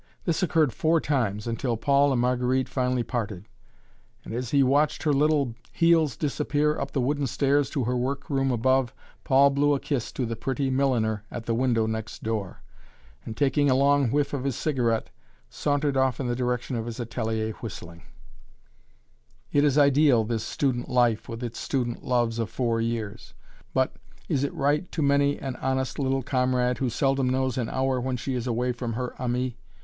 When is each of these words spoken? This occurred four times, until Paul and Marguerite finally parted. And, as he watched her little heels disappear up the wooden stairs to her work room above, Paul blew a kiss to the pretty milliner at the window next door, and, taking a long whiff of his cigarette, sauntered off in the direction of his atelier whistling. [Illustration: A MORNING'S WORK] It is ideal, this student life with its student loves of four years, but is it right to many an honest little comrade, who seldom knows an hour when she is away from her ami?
This 0.25 0.41
occurred 0.41 0.73
four 0.73 0.99
times, 0.99 1.45
until 1.45 1.77
Paul 1.77 2.11
and 2.11 2.19
Marguerite 2.19 2.67
finally 2.67 3.03
parted. 3.03 3.45
And, 4.25 4.33
as 4.33 4.49
he 4.49 4.63
watched 4.63 5.03
her 5.03 5.13
little 5.13 5.53
heels 5.71 6.17
disappear 6.17 6.79
up 6.79 6.89
the 6.89 6.99
wooden 6.99 7.27
stairs 7.27 7.69
to 7.69 7.83
her 7.83 7.95
work 7.95 8.27
room 8.27 8.49
above, 8.49 8.95
Paul 9.23 9.51
blew 9.51 9.75
a 9.75 9.79
kiss 9.79 10.11
to 10.13 10.25
the 10.25 10.35
pretty 10.35 10.71
milliner 10.71 11.23
at 11.29 11.45
the 11.45 11.53
window 11.53 11.85
next 11.85 12.23
door, 12.23 12.63
and, 13.25 13.37
taking 13.37 13.69
a 13.69 13.75
long 13.75 14.09
whiff 14.09 14.33
of 14.33 14.43
his 14.43 14.55
cigarette, 14.55 15.11
sauntered 15.51 15.95
off 15.95 16.19
in 16.19 16.25
the 16.25 16.35
direction 16.35 16.75
of 16.75 16.87
his 16.87 16.99
atelier 16.99 17.51
whistling. 17.61 18.01
[Illustration: 19.51 19.53
A 19.53 19.53
MORNING'S 19.53 19.53
WORK] 19.53 19.63
It 19.63 19.63
is 19.67 19.77
ideal, 19.77 20.23
this 20.23 20.43
student 20.43 20.89
life 20.89 21.29
with 21.29 21.43
its 21.43 21.59
student 21.59 22.03
loves 22.03 22.39
of 22.39 22.49
four 22.49 22.81
years, 22.81 23.35
but 23.71 23.97
is 24.27 24.43
it 24.43 24.51
right 24.55 24.91
to 24.93 25.03
many 25.03 25.37
an 25.37 25.57
honest 25.57 25.99
little 25.99 26.23
comrade, 26.23 26.79
who 26.79 26.89
seldom 26.89 27.29
knows 27.29 27.55
an 27.59 27.69
hour 27.69 28.01
when 28.01 28.17
she 28.17 28.33
is 28.33 28.47
away 28.47 28.71
from 28.71 28.93
her 28.93 29.13
ami? 29.21 29.59